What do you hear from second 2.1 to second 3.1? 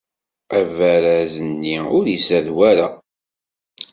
izad wara.